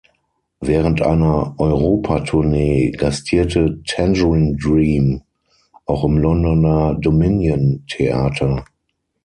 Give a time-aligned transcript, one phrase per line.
[0.61, 5.21] Während einer Europatournee gastierte Tangerine Dream
[5.85, 8.65] auch im Londoner Dominion Theater.